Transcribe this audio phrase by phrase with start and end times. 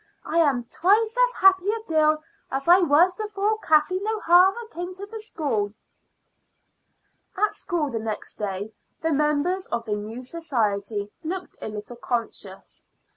[0.25, 5.05] I am twice as happy a girl as I was before Kathleen O'Hara came to
[5.05, 5.73] the school."
[7.37, 12.87] At school next day the members of the new society looked a little conscious.